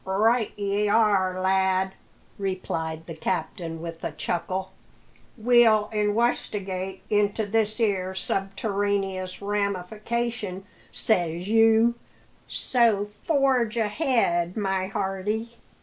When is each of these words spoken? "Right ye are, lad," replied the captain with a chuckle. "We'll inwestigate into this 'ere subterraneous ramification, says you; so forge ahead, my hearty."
"Right 0.03 0.51
ye 0.57 0.87
are, 0.87 1.39
lad," 1.39 1.93
replied 2.39 3.05
the 3.05 3.13
captain 3.13 3.83
with 3.83 4.03
a 4.03 4.11
chuckle. 4.11 4.71
"We'll 5.37 5.91
inwestigate 5.93 7.03
into 7.11 7.45
this 7.45 7.79
'ere 7.79 8.15
subterraneous 8.15 9.43
ramification, 9.43 10.65
says 10.91 11.49
you; 11.49 11.93
so 12.47 13.09
forge 13.21 13.77
ahead, 13.77 14.57
my 14.57 14.87
hearty." 14.87 15.51